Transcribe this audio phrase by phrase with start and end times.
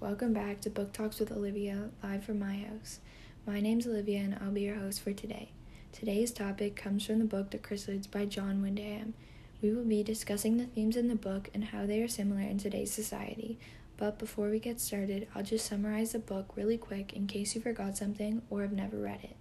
[0.00, 3.00] Welcome back to Book Talks with Olivia, live from my house.
[3.46, 5.50] My name's Olivia and I'll be your host for today.
[5.92, 9.12] Today's topic comes from the book The Chrysalids by John Wyndham.
[9.60, 12.56] We will be discussing the themes in the book and how they are similar in
[12.56, 13.58] today's society.
[13.98, 17.60] But before we get started, I'll just summarize the book really quick in case you
[17.60, 19.36] forgot something or have never read it.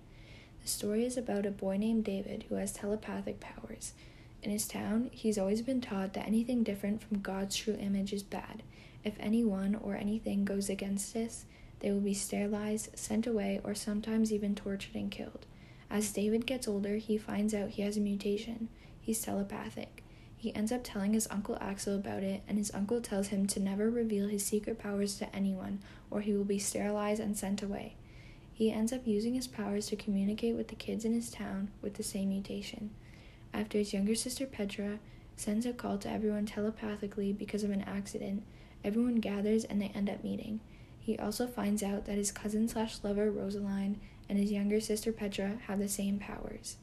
[0.61, 3.93] The story is about a boy named David who has telepathic powers.
[4.41, 8.23] In his town, he's always been taught that anything different from God's true image is
[8.23, 8.63] bad.
[9.03, 11.45] If anyone or anything goes against this,
[11.79, 15.45] they will be sterilized, sent away, or sometimes even tortured and killed.
[15.89, 18.69] As David gets older, he finds out he has a mutation.
[19.01, 20.03] He's telepathic.
[20.37, 23.59] He ends up telling his uncle Axel about it, and his uncle tells him to
[23.59, 27.95] never reveal his secret powers to anyone, or he will be sterilized and sent away.
[28.53, 31.95] He ends up using his powers to communicate with the kids in his town with
[31.95, 32.91] the same mutation.
[33.53, 34.99] After his younger sister Petra
[35.35, 38.43] sends a call to everyone telepathically because of an accident,
[38.83, 40.61] Everyone gathers and they end up meeting.
[40.99, 45.57] He also finds out that his cousin slash lover Rosalind and his younger sister Petra
[45.67, 46.77] have the same powers.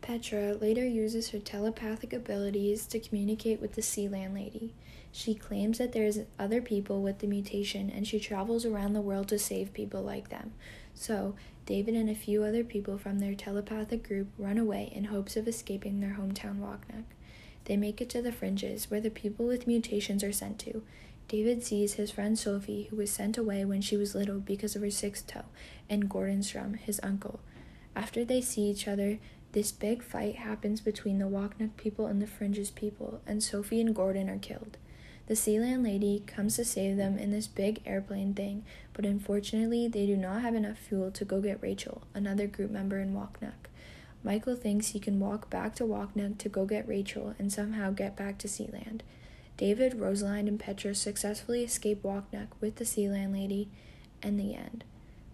[0.00, 4.74] Petra later uses her telepathic abilities to communicate with the Sealand lady.
[5.10, 9.28] She claims that there's other people with the mutation and she travels around the world
[9.28, 10.52] to save people like them.
[10.98, 15.36] So, David and a few other people from their telepathic group run away in hopes
[15.36, 17.04] of escaping their hometown Waknuk.
[17.66, 20.82] They make it to the fringes, where the people with mutations are sent to.
[21.28, 24.82] David sees his friend Sophie, who was sent away when she was little because of
[24.82, 25.44] her sixth toe,
[25.88, 27.38] and Gordon Strum, his uncle.
[27.94, 29.20] After they see each other,
[29.52, 33.94] this big fight happens between the Waknuk people and the Fringes people, and Sophie and
[33.94, 34.78] Gordon are killed.
[35.28, 40.06] The Sealand Lady comes to save them in this big airplane thing, but unfortunately, they
[40.06, 43.68] do not have enough fuel to go get Rachel, another group member in Waknuk.
[44.24, 48.16] Michael thinks he can walk back to Waknuk to go get Rachel and somehow get
[48.16, 49.02] back to Sealand.
[49.58, 53.68] David, Rosalind, and Petra successfully escape Waknuk with the Sealand lady
[54.22, 54.82] and the end.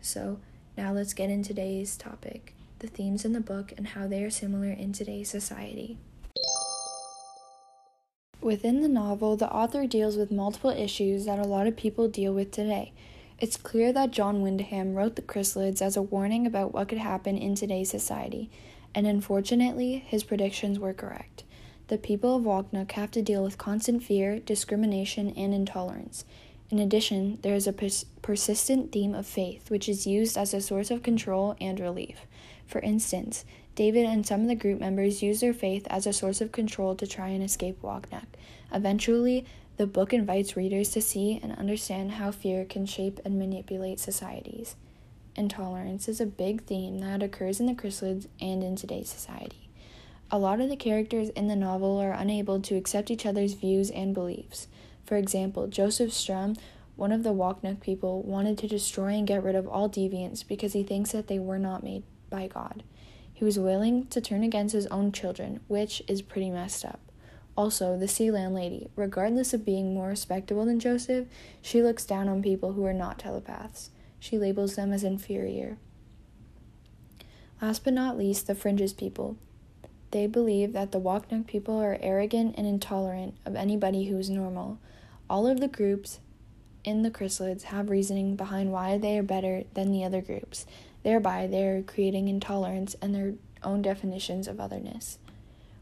[0.00, 0.40] So,
[0.76, 4.30] now let's get into today's topic the themes in the book and how they are
[4.30, 5.98] similar in today's society.
[8.44, 12.34] Within the novel, the author deals with multiple issues that a lot of people deal
[12.34, 12.92] with today.
[13.40, 17.38] It's clear that John Wyndham wrote The Chrysalids as a warning about what could happen
[17.38, 18.50] in today's society,
[18.94, 21.44] and unfortunately, his predictions were correct.
[21.88, 26.26] The people of Waknuk have to deal with constant fear, discrimination, and intolerance.
[26.68, 30.60] In addition, there is a pers- persistent theme of faith, which is used as a
[30.60, 32.26] source of control and relief.
[32.66, 36.40] For instance, David and some of the group members use their faith as a source
[36.40, 38.26] of control to try and escape Waknuk.
[38.72, 39.44] Eventually,
[39.76, 44.76] the book invites readers to see and understand how fear can shape and manipulate societies.
[45.34, 49.68] Intolerance is a big theme that occurs in the chrysalids and in today's society.
[50.30, 53.90] A lot of the characters in the novel are unable to accept each other's views
[53.90, 54.68] and beliefs.
[55.04, 56.54] For example, Joseph Strum,
[56.94, 60.72] one of the Waknuk people, wanted to destroy and get rid of all deviants because
[60.72, 62.84] he thinks that they were not made by God.
[63.34, 67.00] He was willing to turn against his own children, which is pretty messed up.
[67.56, 71.26] Also, the Sealand lady, regardless of being more respectable than Joseph,
[71.60, 73.90] she looks down on people who are not telepaths.
[74.18, 75.76] She labels them as inferior.
[77.60, 79.36] Last but not least, the fringes people.
[80.10, 84.78] They believe that the Waknuk people are arrogant and intolerant of anybody who is normal.
[85.28, 86.20] All of the groups
[86.84, 90.66] in the chrysalids have reasoning behind why they are better than the other groups.
[91.04, 95.18] Thereby, they are creating intolerance and their own definitions of otherness.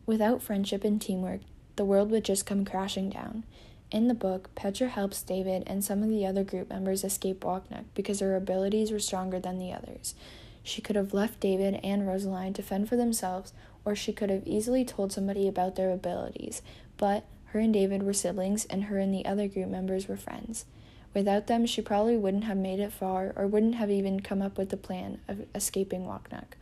[0.04, 1.40] Without friendship and teamwork,
[1.76, 3.44] the world would just come crashing down.
[3.90, 7.84] In the book, Petra helps David and some of the other group members escape Waknuk
[7.94, 10.14] because her abilities were stronger than the others.
[10.62, 13.52] She could have left David and Rosalind to fend for themselves,
[13.84, 16.62] or she could have easily told somebody about their abilities,
[16.96, 20.64] but her and David were siblings, and her and the other group members were friends.
[21.14, 24.56] Without them, she probably wouldn't have made it far or wouldn't have even come up
[24.56, 26.54] with the plan of escaping Waknuk.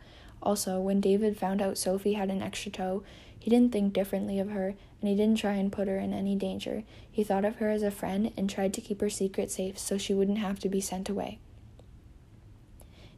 [0.43, 3.03] Also, when David found out Sophie had an extra toe,
[3.39, 6.35] he didn't think differently of her, and he didn't try and put her in any
[6.35, 6.83] danger.
[7.09, 9.97] He thought of her as a friend and tried to keep her secret safe so
[9.97, 11.39] she wouldn't have to be sent away.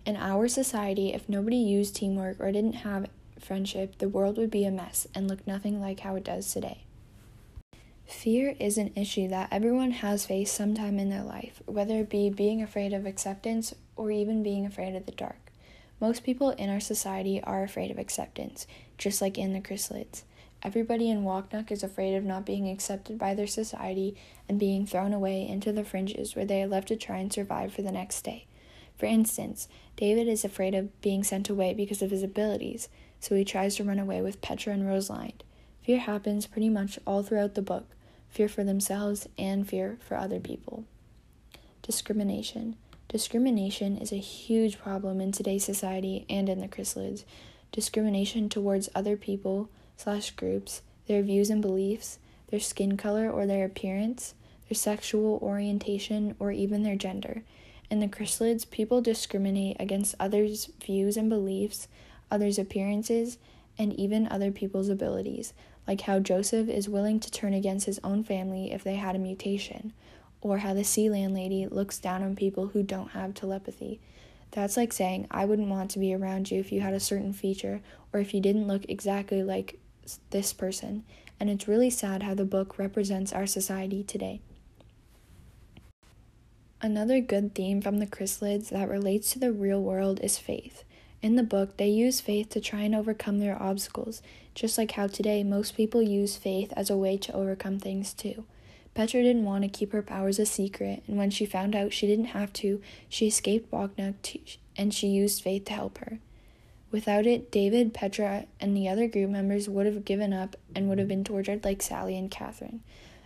[0.05, 3.09] In our society, if nobody used teamwork or didn't have
[3.39, 6.82] friendship, the world would be a mess and look nothing like how it does today.
[8.05, 12.29] Fear is an issue that everyone has faced sometime in their life, whether it be
[12.29, 15.51] being afraid of acceptance or even being afraid of the dark.
[15.99, 18.67] Most people in our society are afraid of acceptance,
[18.97, 20.23] just like in the chrysalids.
[20.61, 24.15] Everybody in Waknuk is afraid of not being accepted by their society
[24.47, 27.73] and being thrown away into the fringes where they are left to try and survive
[27.73, 28.45] for the next day.
[28.97, 29.67] For instance,
[29.97, 32.89] David is afraid of being sent away because of his abilities,
[33.19, 35.43] so he tries to run away with Petra and Rosalind.
[35.83, 37.87] Fear happens pretty much all throughout the book
[38.29, 40.85] fear for themselves and fear for other people.
[41.83, 42.75] Discrimination.
[43.09, 47.25] Discrimination is a huge problem in today's society and in the chrysalids.
[47.71, 52.17] Discrimination towards other people slash groups, their views and beliefs,
[52.49, 54.33] their skin color or their appearance,
[54.69, 57.43] their sexual orientation, or even their gender.
[57.91, 61.87] In the chrysalids, people discriminate against others' views and beliefs,
[62.31, 63.37] others' appearances,
[63.77, 65.53] and even other people's abilities,
[65.87, 69.19] like how Joseph is willing to turn against his own family if they had a
[69.19, 69.93] mutation,
[70.41, 73.99] or how the Sealand lady looks down on people who don't have telepathy.
[74.51, 77.33] That's like saying, I wouldn't want to be around you if you had a certain
[77.33, 77.81] feature
[78.13, 79.79] or if you didn't look exactly like
[80.29, 81.03] this person.
[81.39, 84.41] And it's really sad how the book represents our society today.
[86.81, 90.83] Another good theme from the chrysalids that relates to the real world is faith.
[91.23, 94.21] In the book, they use faith to try and overcome their obstacles,
[94.53, 98.43] just like how today most people use faith as a way to overcome things too.
[98.93, 102.07] Petra didn't want to keep her powers a secret, and when she found out she
[102.07, 104.15] didn't have to, she escaped Bogna
[104.75, 106.19] and she used faith to help her.
[106.91, 110.99] Without it, David, Petra, and the other group members would have given up and would
[110.99, 112.81] have been tortured like Sally and Katherine.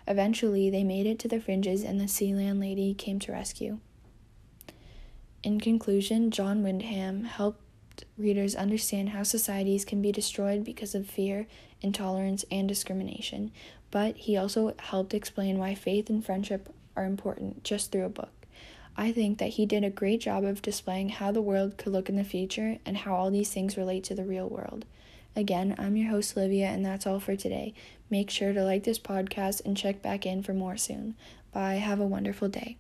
[0.08, 3.80] Eventually, they made it to the fringes, and the Sealand lady came to rescue.
[5.42, 7.62] In conclusion, John Wyndham helped
[8.18, 11.48] readers understand how societies can be destroyed because of fear,
[11.82, 13.52] intolerance, and discrimination,
[13.92, 18.46] but he also helped explain why faith and friendship are important just through a book.
[18.98, 22.10] I think that he did a great job of displaying how the world could look
[22.10, 24.86] in the future and how all these things relate to the real world.
[25.36, 27.76] Again, I'm your host, Olivia, and that's all for today.
[28.10, 31.16] Make sure to like this podcast and check back in for more soon.
[31.54, 31.76] Bye.
[31.76, 32.78] Have a wonderful day.